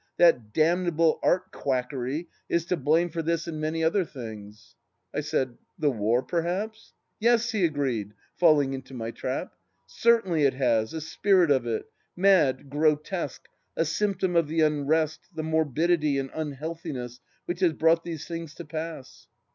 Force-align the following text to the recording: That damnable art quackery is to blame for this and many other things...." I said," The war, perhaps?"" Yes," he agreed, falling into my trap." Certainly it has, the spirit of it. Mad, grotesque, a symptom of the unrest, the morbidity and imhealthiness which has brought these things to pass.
That 0.17 0.51
damnable 0.51 1.19
art 1.21 1.51
quackery 1.51 2.27
is 2.49 2.65
to 2.65 2.75
blame 2.75 3.11
for 3.11 3.21
this 3.21 3.45
and 3.47 3.61
many 3.61 3.83
other 3.83 4.03
things...." 4.03 4.73
I 5.13 5.19
said," 5.19 5.59
The 5.77 5.91
war, 5.91 6.23
perhaps?"" 6.23 6.93
Yes," 7.19 7.51
he 7.51 7.63
agreed, 7.65 8.15
falling 8.35 8.73
into 8.73 8.95
my 8.95 9.11
trap." 9.11 9.53
Certainly 9.85 10.45
it 10.45 10.55
has, 10.55 10.89
the 10.89 11.01
spirit 11.01 11.51
of 11.51 11.67
it. 11.67 11.85
Mad, 12.15 12.67
grotesque, 12.67 13.47
a 13.77 13.85
symptom 13.85 14.35
of 14.35 14.47
the 14.47 14.61
unrest, 14.61 15.19
the 15.35 15.43
morbidity 15.43 16.17
and 16.17 16.31
imhealthiness 16.31 17.19
which 17.45 17.59
has 17.59 17.73
brought 17.73 18.03
these 18.03 18.27
things 18.27 18.55
to 18.55 18.65
pass. 18.65 19.27